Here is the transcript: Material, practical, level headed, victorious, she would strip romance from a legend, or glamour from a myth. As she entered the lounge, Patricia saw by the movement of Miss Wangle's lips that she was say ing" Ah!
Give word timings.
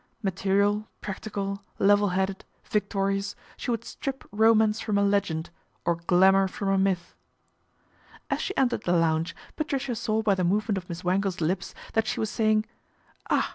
Material, 0.23 0.89
practical, 0.99 1.61
level 1.77 2.09
headed, 2.09 2.43
victorious, 2.65 3.35
she 3.55 3.69
would 3.69 3.85
strip 3.85 4.23
romance 4.31 4.79
from 4.79 4.97
a 4.97 5.03
legend, 5.03 5.51
or 5.85 5.93
glamour 5.95 6.47
from 6.47 6.69
a 6.69 6.77
myth. 6.79 7.13
As 8.31 8.41
she 8.41 8.57
entered 8.57 8.81
the 8.81 8.93
lounge, 8.93 9.35
Patricia 9.55 9.93
saw 9.95 10.23
by 10.23 10.33
the 10.33 10.43
movement 10.43 10.79
of 10.79 10.89
Miss 10.89 11.03
Wangle's 11.03 11.39
lips 11.39 11.75
that 11.93 12.07
she 12.07 12.19
was 12.19 12.31
say 12.31 12.49
ing" 12.49 12.65
Ah! 13.29 13.49